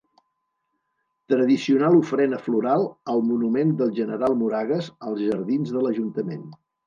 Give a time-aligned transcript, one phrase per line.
[1.33, 6.49] Tradicional ofrena floral al Monument del General Moragues, als jardins de l'Ajuntament.